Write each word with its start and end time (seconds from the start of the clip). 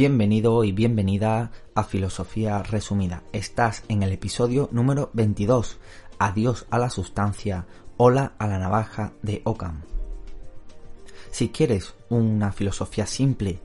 Bienvenido 0.00 0.64
y 0.64 0.72
bienvenida 0.72 1.52
a 1.74 1.84
Filosofía 1.84 2.62
Resumida. 2.62 3.22
Estás 3.34 3.84
en 3.88 4.02
el 4.02 4.12
episodio 4.12 4.70
número 4.72 5.10
22. 5.12 5.78
Adiós 6.18 6.64
a 6.70 6.78
la 6.78 6.88
sustancia, 6.88 7.66
hola 7.98 8.32
a 8.38 8.46
la 8.46 8.58
navaja 8.58 9.12
de 9.20 9.42
Ockham. 9.44 9.82
Si 11.30 11.50
quieres 11.50 11.92
una 12.08 12.50
filosofía 12.50 13.04
simple 13.04 13.60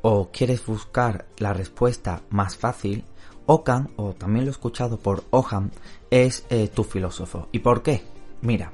o 0.00 0.30
quieres 0.32 0.64
buscar 0.64 1.26
la 1.36 1.52
respuesta 1.52 2.22
más 2.30 2.56
fácil, 2.56 3.04
Ockham, 3.44 3.88
o 3.96 4.14
también 4.14 4.46
lo 4.46 4.52
he 4.52 4.52
escuchado 4.52 4.98
por 4.98 5.24
Oham, 5.28 5.68
es 6.10 6.46
eh, 6.48 6.68
tu 6.68 6.84
filósofo. 6.84 7.50
¿Y 7.52 7.58
por 7.58 7.82
qué? 7.82 8.02
Mira, 8.40 8.72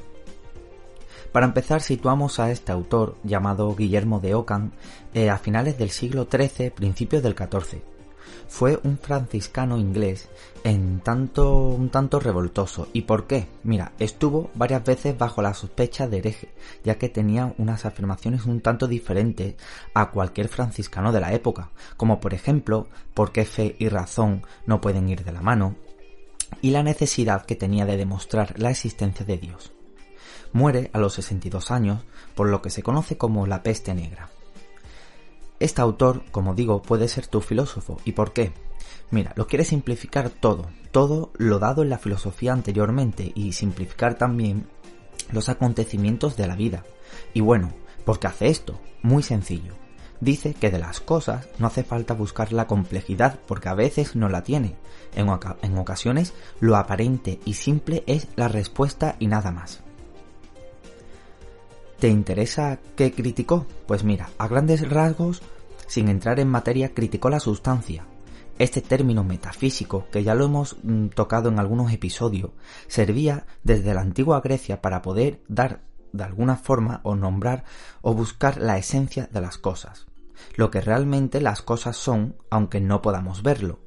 para 1.32 1.46
empezar, 1.46 1.80
situamos 1.80 2.38
a 2.38 2.50
este 2.50 2.72
autor 2.72 3.16
llamado 3.24 3.74
Guillermo 3.74 4.20
de 4.20 4.34
Ockham 4.34 4.72
eh, 5.14 5.30
a 5.30 5.38
finales 5.38 5.78
del 5.78 5.88
siglo 5.88 6.28
XIII, 6.30 6.70
principios 6.70 7.22
del 7.22 7.34
XIV. 7.34 7.80
Fue 8.48 8.78
un 8.84 8.98
franciscano 8.98 9.78
inglés 9.78 10.28
en 10.62 11.00
tanto 11.00 11.68
un 11.68 11.88
tanto 11.88 12.20
revoltoso. 12.20 12.86
¿Y 12.92 13.02
por 13.02 13.26
qué? 13.26 13.48
Mira, 13.62 13.92
estuvo 13.98 14.50
varias 14.54 14.84
veces 14.84 15.16
bajo 15.16 15.40
la 15.40 15.54
sospecha 15.54 16.06
de 16.06 16.18
hereje, 16.18 16.50
ya 16.84 16.98
que 16.98 17.08
tenía 17.08 17.54
unas 17.56 17.86
afirmaciones 17.86 18.44
un 18.44 18.60
tanto 18.60 18.86
diferentes 18.86 19.54
a 19.94 20.10
cualquier 20.10 20.48
franciscano 20.48 21.12
de 21.12 21.20
la 21.20 21.32
época, 21.32 21.70
como 21.96 22.20
por 22.20 22.34
ejemplo, 22.34 22.88
por 23.14 23.32
qué 23.32 23.46
fe 23.46 23.74
y 23.78 23.88
razón 23.88 24.42
no 24.66 24.82
pueden 24.82 25.08
ir 25.08 25.24
de 25.24 25.32
la 25.32 25.40
mano, 25.40 25.76
y 26.60 26.72
la 26.72 26.82
necesidad 26.82 27.46
que 27.46 27.56
tenía 27.56 27.86
de 27.86 27.96
demostrar 27.96 28.58
la 28.58 28.70
existencia 28.70 29.24
de 29.24 29.38
Dios 29.38 29.72
muere 30.52 30.90
a 30.92 30.98
los 30.98 31.14
62 31.14 31.70
años 31.70 32.02
por 32.34 32.48
lo 32.48 32.62
que 32.62 32.70
se 32.70 32.82
conoce 32.82 33.16
como 33.16 33.46
la 33.46 33.62
peste 33.62 33.94
negra. 33.94 34.30
Este 35.60 35.80
autor, 35.80 36.24
como 36.32 36.54
digo, 36.54 36.82
puede 36.82 37.06
ser 37.08 37.26
tu 37.26 37.40
filósofo. 37.40 38.00
¿Y 38.04 38.12
por 38.12 38.32
qué? 38.32 38.52
Mira, 39.10 39.32
lo 39.36 39.46
quiere 39.46 39.64
simplificar 39.64 40.30
todo, 40.30 40.66
todo 40.90 41.30
lo 41.36 41.58
dado 41.58 41.82
en 41.82 41.90
la 41.90 41.98
filosofía 41.98 42.52
anteriormente 42.52 43.30
y 43.34 43.52
simplificar 43.52 44.14
también 44.14 44.66
los 45.30 45.48
acontecimientos 45.48 46.36
de 46.36 46.46
la 46.46 46.56
vida. 46.56 46.84
Y 47.32 47.40
bueno, 47.40 47.72
¿por 48.04 48.18
qué 48.18 48.26
hace 48.26 48.48
esto? 48.48 48.80
Muy 49.02 49.22
sencillo. 49.22 49.74
Dice 50.20 50.54
que 50.54 50.70
de 50.70 50.78
las 50.78 51.00
cosas 51.00 51.48
no 51.58 51.66
hace 51.66 51.84
falta 51.84 52.14
buscar 52.14 52.52
la 52.52 52.66
complejidad 52.66 53.38
porque 53.46 53.68
a 53.68 53.74
veces 53.74 54.16
no 54.16 54.28
la 54.28 54.42
tiene. 54.42 54.76
En, 55.14 55.28
en 55.62 55.78
ocasiones 55.78 56.32
lo 56.60 56.76
aparente 56.76 57.40
y 57.44 57.54
simple 57.54 58.04
es 58.06 58.28
la 58.36 58.48
respuesta 58.48 59.16
y 59.18 59.26
nada 59.26 59.50
más. 59.50 59.82
¿Te 62.02 62.08
interesa 62.08 62.80
qué 62.96 63.12
criticó? 63.12 63.64
Pues 63.86 64.02
mira, 64.02 64.30
a 64.36 64.48
grandes 64.48 64.90
rasgos, 64.90 65.40
sin 65.86 66.08
entrar 66.08 66.40
en 66.40 66.48
materia, 66.48 66.92
criticó 66.94 67.30
la 67.30 67.38
sustancia. 67.38 68.06
Este 68.58 68.80
término 68.80 69.22
metafísico, 69.22 70.06
que 70.10 70.24
ya 70.24 70.34
lo 70.34 70.46
hemos 70.46 70.78
mm, 70.82 71.10
tocado 71.10 71.48
en 71.48 71.60
algunos 71.60 71.92
episodios, 71.92 72.50
servía 72.88 73.46
desde 73.62 73.94
la 73.94 74.00
antigua 74.00 74.40
Grecia 74.40 74.82
para 74.82 75.00
poder 75.00 75.44
dar 75.46 75.82
de 76.12 76.24
alguna 76.24 76.56
forma 76.56 77.02
o 77.04 77.14
nombrar 77.14 77.62
o 78.00 78.14
buscar 78.14 78.60
la 78.60 78.78
esencia 78.78 79.28
de 79.30 79.40
las 79.40 79.56
cosas, 79.56 80.08
lo 80.56 80.72
que 80.72 80.80
realmente 80.80 81.40
las 81.40 81.62
cosas 81.62 81.96
son, 81.96 82.34
aunque 82.50 82.80
no 82.80 83.00
podamos 83.00 83.44
verlo. 83.44 83.78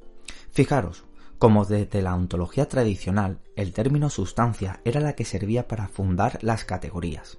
Fijaros, 0.52 1.04
como 1.38 1.66
desde 1.66 2.00
la 2.00 2.14
ontología 2.14 2.66
tradicional, 2.66 3.40
el 3.56 3.74
término 3.74 4.08
sustancia 4.08 4.80
era 4.86 5.02
la 5.02 5.12
que 5.12 5.26
servía 5.26 5.68
para 5.68 5.88
fundar 5.88 6.38
las 6.40 6.64
categorías. 6.64 7.36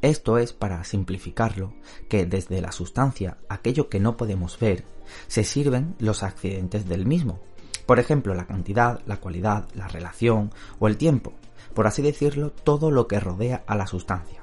Esto 0.00 0.38
es, 0.38 0.52
para 0.52 0.84
simplificarlo, 0.84 1.72
que 2.08 2.24
desde 2.24 2.60
la 2.60 2.72
sustancia, 2.72 3.38
aquello 3.48 3.88
que 3.88 3.98
no 3.98 4.16
podemos 4.16 4.58
ver, 4.58 4.84
se 5.26 5.42
sirven 5.42 5.96
los 5.98 6.22
accidentes 6.22 6.88
del 6.88 7.04
mismo. 7.04 7.40
Por 7.86 7.98
ejemplo, 7.98 8.34
la 8.34 8.46
cantidad, 8.46 9.00
la 9.06 9.16
cualidad, 9.16 9.68
la 9.74 9.88
relación 9.88 10.52
o 10.78 10.88
el 10.88 10.96
tiempo. 10.96 11.32
Por 11.74 11.86
así 11.86 12.02
decirlo, 12.02 12.50
todo 12.50 12.90
lo 12.90 13.08
que 13.08 13.18
rodea 13.18 13.64
a 13.66 13.74
la 13.74 13.86
sustancia. 13.86 14.42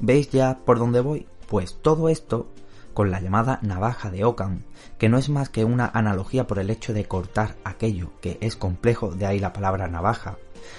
¿Veis 0.00 0.30
ya 0.30 0.58
por 0.64 0.78
dónde 0.78 1.00
voy? 1.00 1.26
Pues 1.48 1.78
todo 1.80 2.08
esto 2.08 2.48
con 2.96 3.10
la 3.10 3.20
llamada 3.20 3.58
navaja 3.60 4.10
de 4.10 4.24
Ockham, 4.24 4.62
que 4.96 5.10
no 5.10 5.18
es 5.18 5.28
más 5.28 5.50
que 5.50 5.66
una 5.66 5.90
analogía 5.92 6.46
por 6.46 6.58
el 6.58 6.70
hecho 6.70 6.94
de 6.94 7.04
cortar 7.04 7.54
aquello 7.62 8.12
que 8.22 8.38
es 8.40 8.56
complejo, 8.56 9.10
de 9.10 9.26
ahí 9.26 9.38
la 9.38 9.52
palabra 9.52 9.86
navaja, 9.86 10.38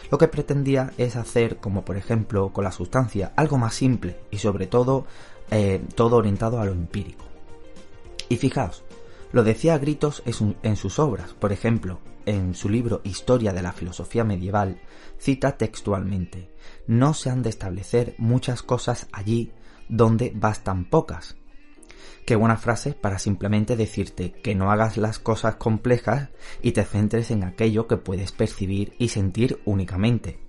lo 0.10 0.18
que 0.18 0.28
pretendía 0.28 0.94
es 0.98 1.16
hacer, 1.16 1.58
como 1.58 1.86
por 1.86 1.96
ejemplo 1.96 2.52
con 2.52 2.64
la 2.64 2.72
sustancia, 2.72 3.34
algo 3.36 3.60
más 3.60 3.76
simple 3.76 4.20
y 4.32 4.40
sobre 4.40 4.66
todo 4.66 5.06
eh, 5.52 5.80
todo 5.94 6.16
orientado 6.16 6.60
a 6.60 6.66
lo 6.66 6.72
empírico. 6.72 7.24
Y 8.30 8.38
fijaos, 8.38 8.84
lo 9.32 9.44
decía 9.44 9.76
a 9.76 9.78
gritos 9.78 10.24
en 10.26 10.76
sus 10.76 10.98
obras, 10.98 11.36
por 11.36 11.52
ejemplo, 11.52 12.00
en 12.26 12.56
su 12.56 12.68
libro 12.68 13.02
Historia 13.04 13.54
de 13.54 13.62
la 13.62 13.74
Filosofía 13.74 14.24
Medieval, 14.24 14.82
cita 15.20 15.56
textualmente, 15.56 16.50
no 16.88 17.14
se 17.14 17.30
han 17.30 17.44
de 17.44 17.50
establecer 17.50 18.16
muchas 18.18 18.64
cosas 18.64 19.06
allí 19.12 19.52
donde 19.88 20.34
bastan 20.36 20.86
pocas, 20.86 21.38
Qué 22.26 22.36
buena 22.36 22.58
frase 22.58 22.94
para 22.94 23.20
simplemente 23.20 23.76
decirte 23.76 24.32
que 24.32 24.56
no 24.56 24.72
hagas 24.72 24.98
las 24.98 25.20
cosas 25.20 25.56
complejas 25.56 26.30
y 26.62 26.74
te 26.74 26.84
centres 26.84 27.32
en 27.32 27.44
aquello 27.44 27.88
que 27.88 27.98
puedes 27.98 28.32
percibir 28.32 28.94
y 28.98 29.10
sentir 29.10 29.62
únicamente. 29.66 30.40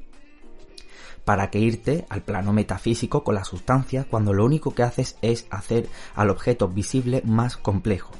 ¿Para 1.24 1.50
que 1.50 1.58
irte 1.58 2.06
al 2.08 2.22
plano 2.22 2.52
metafísico 2.52 3.22
con 3.22 3.34
la 3.34 3.44
sustancia 3.44 4.06
cuando 4.10 4.32
lo 4.32 4.44
único 4.44 4.74
que 4.74 4.82
haces 4.82 5.18
es 5.22 5.46
hacer 5.50 5.88
al 6.14 6.30
objeto 6.30 6.68
visible 6.68 7.22
más 7.24 7.56
complejo? 7.56 8.12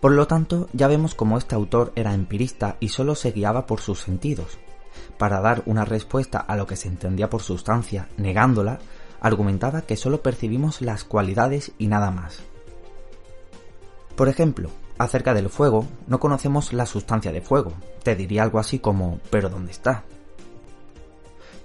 Por 0.00 0.12
lo 0.12 0.26
tanto, 0.26 0.68
ya 0.72 0.86
vemos 0.86 1.14
cómo 1.14 1.38
este 1.38 1.54
autor 1.54 1.92
era 1.96 2.14
empirista 2.14 2.76
y 2.78 2.88
solo 2.90 3.14
se 3.14 3.32
guiaba 3.32 3.66
por 3.66 3.80
sus 3.80 4.00
sentidos. 4.00 4.58
Para 5.18 5.40
dar 5.40 5.62
una 5.66 5.84
respuesta 5.84 6.38
a 6.38 6.56
lo 6.56 6.66
que 6.66 6.76
se 6.76 6.88
entendía 6.88 7.28
por 7.28 7.42
sustancia, 7.42 8.08
negándola, 8.16 8.78
argumentaba 9.20 9.82
que 9.82 9.96
solo 9.96 10.22
percibimos 10.22 10.80
las 10.80 11.04
cualidades 11.04 11.72
y 11.78 11.88
nada 11.88 12.10
más. 12.10 12.40
Por 14.16 14.28
ejemplo, 14.28 14.70
acerca 14.98 15.34
del 15.34 15.48
fuego, 15.48 15.86
no 16.06 16.20
conocemos 16.20 16.72
la 16.72 16.86
sustancia 16.86 17.32
de 17.32 17.40
fuego. 17.40 17.72
Te 18.02 18.16
diría 18.16 18.42
algo 18.42 18.58
así 18.58 18.78
como, 18.78 19.20
¿pero 19.30 19.48
dónde 19.48 19.72
está? 19.72 20.04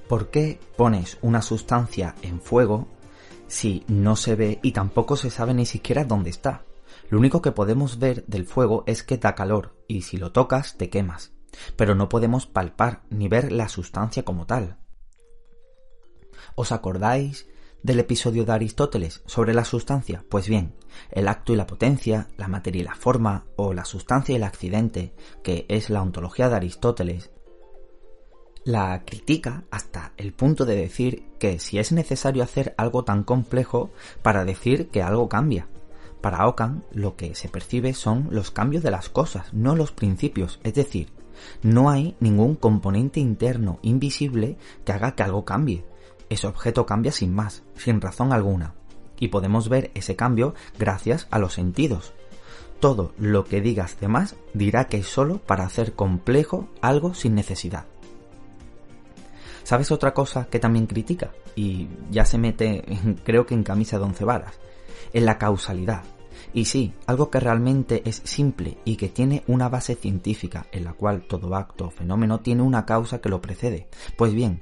¿Por 0.07 0.29
qué 0.29 0.59
pones 0.77 1.17
una 1.21 1.41
sustancia 1.41 2.15
en 2.21 2.39
fuego 2.39 2.87
si 3.47 3.83
no 3.87 4.15
se 4.15 4.35
ve 4.35 4.59
y 4.61 4.71
tampoco 4.71 5.15
se 5.15 5.29
sabe 5.29 5.53
ni 5.53 5.65
siquiera 5.65 6.05
dónde 6.05 6.29
está? 6.29 6.63
Lo 7.09 7.17
único 7.17 7.41
que 7.41 7.51
podemos 7.51 7.99
ver 7.99 8.25
del 8.27 8.45
fuego 8.45 8.83
es 8.85 9.03
que 9.03 9.17
da 9.17 9.35
calor 9.35 9.75
y 9.87 10.03
si 10.03 10.17
lo 10.17 10.31
tocas 10.31 10.77
te 10.77 10.89
quemas, 10.89 11.33
pero 11.75 11.95
no 11.95 12.09
podemos 12.09 12.45
palpar 12.45 13.01
ni 13.09 13.27
ver 13.27 13.51
la 13.51 13.69
sustancia 13.69 14.23
como 14.23 14.45
tal. 14.45 14.77
¿Os 16.55 16.71
acordáis 16.71 17.47
del 17.81 17.99
episodio 17.99 18.45
de 18.45 18.53
Aristóteles 18.53 19.21
sobre 19.25 19.53
la 19.53 19.65
sustancia? 19.65 20.23
Pues 20.29 20.47
bien, 20.47 20.73
el 21.11 21.27
acto 21.27 21.53
y 21.53 21.55
la 21.55 21.67
potencia, 21.67 22.27
la 22.37 22.47
materia 22.47 22.81
y 22.81 22.85
la 22.85 22.95
forma, 22.95 23.45
o 23.55 23.73
la 23.73 23.85
sustancia 23.85 24.33
y 24.33 24.35
el 24.37 24.43
accidente, 24.43 25.13
que 25.43 25.65
es 25.67 25.89
la 25.89 26.01
ontología 26.01 26.49
de 26.49 26.55
Aristóteles, 26.55 27.31
la 28.63 29.03
critica 29.05 29.65
hasta 29.71 30.13
el 30.15 30.31
punto 30.31 30.65
de 30.65 30.75
decir 30.75 31.25
que 31.37 31.59
si 31.59 31.79
es 31.79 31.91
necesario 31.91 32.43
hacer 32.43 32.73
algo 32.77 33.03
tan 33.03 33.23
complejo 33.23 33.91
para 34.21 34.45
decir 34.45 34.87
que 34.89 35.03
algo 35.03 35.27
cambia. 35.27 35.67
Para 36.21 36.47
Ockham 36.47 36.83
lo 36.93 37.17
que 37.17 37.35
se 37.35 37.49
percibe 37.49 37.93
son 37.93 38.29
los 38.31 38.51
cambios 38.51 38.81
de 38.81 38.91
las 38.91 39.09
cosas, 39.09 39.53
no 39.53 39.75
los 39.75 39.91
principios, 39.91 40.61
es 40.63 40.73
decir, 40.75 41.11
no 41.61 41.89
hay 41.89 42.15
ningún 42.21 42.55
componente 42.55 43.19
interno 43.19 43.79
invisible 43.81 44.57
que 44.85 44.93
haga 44.93 45.15
que 45.15 45.23
algo 45.23 45.43
cambie 45.43 45.83
ese 46.33 46.47
objeto 46.47 46.85
cambia 46.85 47.11
sin 47.11 47.33
más, 47.33 47.63
sin 47.75 48.01
razón 48.01 48.33
alguna, 48.33 48.75
y 49.19 49.29
podemos 49.29 49.69
ver 49.69 49.91
ese 49.93 50.15
cambio 50.15 50.53
gracias 50.77 51.27
a 51.31 51.39
los 51.39 51.53
sentidos. 51.53 52.13
Todo 52.79 53.13
lo 53.17 53.45
que 53.45 53.61
digas 53.61 53.99
de 53.99 54.09
más 54.09 54.35
dirá 54.53 54.87
que 54.87 54.97
es 54.97 55.07
solo 55.07 55.37
para 55.37 55.63
hacer 55.63 55.93
complejo 55.93 56.67
algo 56.81 57.13
sin 57.13 57.35
necesidad. 57.35 57.85
¿Sabes 59.63 59.91
otra 59.91 60.13
cosa 60.13 60.47
que 60.49 60.59
también 60.59 60.87
critica? 60.87 61.31
Y 61.55 61.87
ya 62.11 62.25
se 62.25 62.37
mete, 62.37 62.83
creo 63.23 63.45
que 63.45 63.53
en 63.53 63.63
camisa 63.63 63.97
de 63.97 64.03
once 64.03 64.25
varas, 64.25 64.59
en 65.13 65.25
la 65.25 65.37
causalidad. 65.37 66.03
Y 66.53 66.65
sí, 66.65 66.93
algo 67.07 67.29
que 67.29 67.39
realmente 67.39 68.03
es 68.05 68.21
simple 68.25 68.77
y 68.83 68.97
que 68.97 69.09
tiene 69.09 69.43
una 69.47 69.69
base 69.69 69.95
científica, 69.95 70.67
en 70.71 70.83
la 70.83 70.93
cual 70.93 71.23
todo 71.23 71.55
acto 71.55 71.85
o 71.85 71.89
fenómeno 71.89 72.41
tiene 72.41 72.61
una 72.61 72.85
causa 72.85 73.21
que 73.21 73.29
lo 73.29 73.41
precede. 73.41 73.87
Pues 74.17 74.33
bien, 74.33 74.61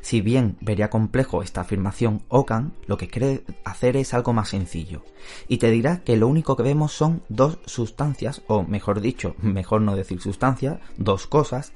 si 0.00 0.20
bien 0.20 0.56
vería 0.60 0.90
complejo 0.90 1.42
esta 1.42 1.62
afirmación, 1.62 2.22
Ockham 2.28 2.72
lo 2.86 2.96
que 2.96 3.08
quiere 3.08 3.44
hacer 3.64 3.96
es 3.96 4.14
algo 4.14 4.32
más 4.32 4.50
sencillo, 4.50 5.04
y 5.48 5.58
te 5.58 5.70
dirá 5.70 6.02
que 6.04 6.16
lo 6.16 6.28
único 6.28 6.56
que 6.56 6.62
vemos 6.62 6.92
son 6.92 7.22
dos 7.28 7.58
sustancias, 7.66 8.42
o 8.46 8.62
mejor 8.62 9.00
dicho, 9.00 9.34
mejor 9.42 9.82
no 9.82 9.96
decir 9.96 10.20
sustancia, 10.20 10.80
dos 10.96 11.26
cosas, 11.26 11.72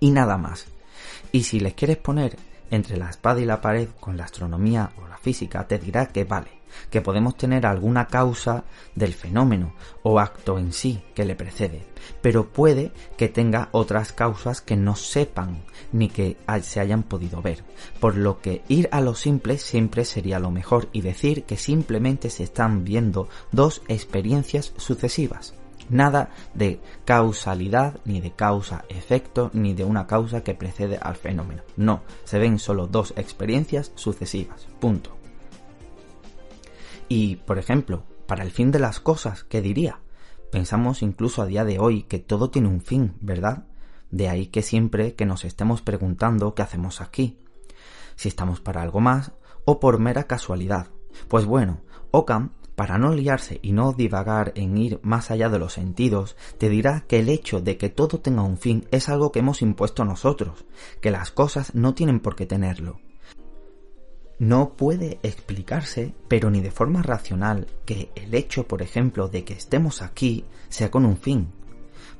y 0.00 0.10
nada 0.10 0.38
más. 0.38 0.66
Y 1.32 1.44
si 1.44 1.60
les 1.60 1.74
quieres 1.74 1.96
poner 1.96 2.36
entre 2.70 2.96
la 2.96 3.10
espada 3.10 3.40
y 3.40 3.44
la 3.44 3.60
pared 3.60 3.88
con 4.00 4.16
la 4.16 4.24
astronomía 4.24 4.92
o 5.02 5.08
la 5.08 5.16
física, 5.16 5.66
te 5.66 5.78
dirá 5.78 6.06
que 6.06 6.24
vale, 6.24 6.57
que 6.90 7.00
podemos 7.00 7.36
tener 7.36 7.66
alguna 7.66 8.06
causa 8.06 8.64
del 8.94 9.14
fenómeno 9.14 9.74
o 10.02 10.18
acto 10.18 10.58
en 10.58 10.72
sí 10.72 11.02
que 11.14 11.24
le 11.24 11.34
precede, 11.34 11.84
pero 12.20 12.48
puede 12.48 12.92
que 13.16 13.28
tenga 13.28 13.68
otras 13.72 14.12
causas 14.12 14.60
que 14.60 14.76
no 14.76 14.96
sepan 14.96 15.62
ni 15.92 16.08
que 16.08 16.36
se 16.62 16.80
hayan 16.80 17.02
podido 17.02 17.42
ver, 17.42 17.64
por 18.00 18.16
lo 18.16 18.40
que 18.40 18.62
ir 18.68 18.88
a 18.92 19.00
lo 19.00 19.14
simple 19.14 19.58
siempre 19.58 20.04
sería 20.04 20.38
lo 20.38 20.50
mejor 20.50 20.88
y 20.92 21.00
decir 21.00 21.44
que 21.44 21.56
simplemente 21.56 22.30
se 22.30 22.44
están 22.44 22.84
viendo 22.84 23.28
dos 23.52 23.82
experiencias 23.88 24.72
sucesivas. 24.76 25.54
Nada 25.90 26.30
de 26.52 26.80
causalidad, 27.06 27.98
ni 28.04 28.20
de 28.20 28.32
causa-efecto, 28.32 29.50
ni 29.54 29.72
de 29.72 29.84
una 29.84 30.06
causa 30.06 30.42
que 30.42 30.54
precede 30.54 30.98
al 31.00 31.16
fenómeno. 31.16 31.62
No, 31.76 32.02
se 32.24 32.38
ven 32.38 32.58
solo 32.58 32.86
dos 32.86 33.14
experiencias 33.16 33.92
sucesivas. 33.94 34.66
Punto. 34.80 35.17
Y, 37.08 37.36
por 37.36 37.58
ejemplo, 37.58 38.04
para 38.26 38.44
el 38.44 38.50
fin 38.50 38.70
de 38.70 38.78
las 38.78 39.00
cosas, 39.00 39.44
¿qué 39.44 39.62
diría? 39.62 40.00
Pensamos 40.52 41.02
incluso 41.02 41.42
a 41.42 41.46
día 41.46 41.64
de 41.64 41.78
hoy 41.78 42.02
que 42.02 42.18
todo 42.18 42.50
tiene 42.50 42.68
un 42.68 42.82
fin, 42.82 43.14
¿verdad? 43.20 43.66
De 44.10 44.28
ahí 44.28 44.46
que 44.46 44.62
siempre 44.62 45.14
que 45.14 45.26
nos 45.26 45.44
estemos 45.44 45.82
preguntando 45.82 46.54
qué 46.54 46.62
hacemos 46.62 47.00
aquí, 47.00 47.38
si 48.16 48.28
estamos 48.28 48.60
para 48.60 48.82
algo 48.82 49.00
más 49.00 49.32
o 49.64 49.80
por 49.80 49.98
mera 49.98 50.24
casualidad. 50.24 50.88
Pues 51.28 51.46
bueno, 51.46 51.80
Ockham, 52.10 52.52
para 52.76 52.98
no 52.98 53.14
liarse 53.14 53.58
y 53.62 53.72
no 53.72 53.92
divagar 53.92 54.52
en 54.54 54.76
ir 54.76 55.00
más 55.02 55.30
allá 55.30 55.48
de 55.48 55.58
los 55.58 55.72
sentidos, 55.72 56.36
te 56.58 56.68
dirá 56.68 57.04
que 57.08 57.18
el 57.18 57.28
hecho 57.28 57.60
de 57.60 57.76
que 57.76 57.88
todo 57.88 58.20
tenga 58.20 58.42
un 58.42 58.58
fin 58.58 58.86
es 58.90 59.08
algo 59.08 59.32
que 59.32 59.40
hemos 59.40 59.62
impuesto 59.62 60.04
nosotros, 60.04 60.64
que 61.00 61.10
las 61.10 61.30
cosas 61.30 61.74
no 61.74 61.94
tienen 61.94 62.20
por 62.20 62.36
qué 62.36 62.46
tenerlo 62.46 63.00
no 64.38 64.70
puede 64.70 65.18
explicarse, 65.22 66.14
pero 66.28 66.50
ni 66.50 66.60
de 66.60 66.70
forma 66.70 67.02
racional, 67.02 67.66
que 67.84 68.10
el 68.14 68.34
hecho, 68.34 68.66
por 68.66 68.82
ejemplo, 68.82 69.28
de 69.28 69.44
que 69.44 69.54
estemos 69.54 70.02
aquí 70.02 70.44
sea 70.68 70.90
con 70.90 71.04
un 71.04 71.16
fin. 71.16 71.48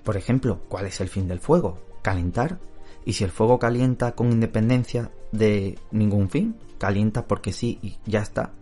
Por 0.05 0.17
ejemplo, 0.17 0.61
¿cuál 0.69 0.87
es 0.87 1.01
el 1.01 1.09
fin 1.09 1.29
del 1.29 1.41
fuego? 1.41 1.79
¿Calentar? 2.03 2.59
¿Y 3.05 3.13
si 3.13 3.25
el 3.25 3.31
fuego 3.31 3.59
calienta 3.59 4.13
con 4.13 4.33
independencia 4.33 5.11
de 5.33 5.79
ningún 5.91 6.29
fin? 6.29 6.57
Calienta 6.79 7.27
porque 7.27 7.53
sí 7.53 7.79
y 7.83 7.97
ya 8.07 8.21
está. 8.21 8.53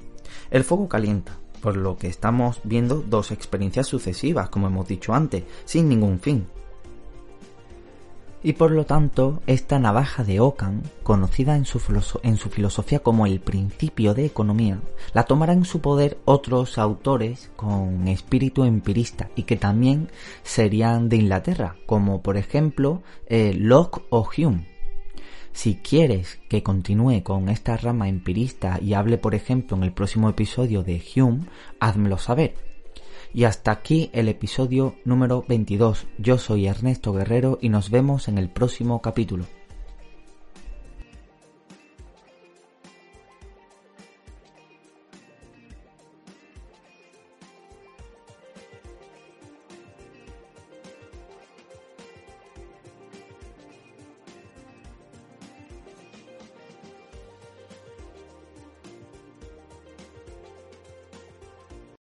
El 0.51 0.65
fuego 0.65 0.89
calienta, 0.89 1.39
por 1.61 1.77
lo 1.77 1.97
que 1.97 2.09
estamos 2.09 2.61
viendo 2.65 3.03
dos 3.07 3.31
experiencias 3.31 3.87
sucesivas, 3.87 4.51
como 4.51 4.67
hemos 4.67 4.87
dicho 4.87 5.15
antes, 5.15 5.45
sin 5.65 5.89
ningún 5.89 6.21
fin 6.21 6.47
y 8.47 8.53
por 8.53 8.71
lo 8.71 8.87
tanto 8.87 9.43
esta 9.49 9.81
navaja 9.81 10.23
de 10.23 10.39
Ockham, 10.39 10.83
conocida 11.03 11.57
en 11.57 11.65
su, 11.65 11.81
filosofía 11.81 13.01
como 13.01 13.27
el 13.27 13.41
principio 13.41 14.15
de 14.15 14.25
economía, 14.25 14.79
la 15.15 15.25
tomará 15.25 15.53
en 15.53 15.65
su 15.65 15.81
poder 15.81 16.19
otros 16.25 16.79
autores 16.79 17.51
con 17.57 18.07
espíritu 18.07 18.63
empirista 18.63 19.31
y 19.35 19.43
que 19.43 19.57
también 19.57 20.11
serían 20.45 21.09
de 21.09 21.17
Inglaterra, 21.17 21.75
como 21.87 22.23
por 22.23 22.37
ejemplo 22.37 23.03
eh, 23.27 23.53
Locke 23.53 24.05
o 24.11 24.29
Hume. 24.39 24.69
Si 25.51 25.75
quieres 25.75 26.39
que 26.49 26.63
continúe 26.63 27.25
con 27.25 27.49
esta 27.49 27.77
rama 27.77 28.09
empirista 28.09 28.79
y 28.81 28.95
hable 28.95 29.19
por 29.19 29.35
ejemplo 29.35 29.77
en 29.77 29.83
el 29.83 29.93
próximo 29.93 30.29
episodio 30.29 30.85
de 30.85 31.03
Hume, 31.17 31.47
házmelo 31.81 32.17
saber 32.17 32.55
y 33.33 33.45
hasta 33.45 33.71
aquí 33.71 34.11
el 34.13 34.29
episodio 34.29 34.97
número 35.05 35.45
22. 35.49 36.07
Yo 36.19 36.39
soy 36.39 36.67
Ernesto 36.67 37.13
Guerrero 37.13 37.59
y 37.61 37.69
nos 37.69 37.91
vemos 37.91 38.29
en 38.29 38.39
el 38.39 38.49
próximo 38.49 39.01
capítulo. 39.03 39.45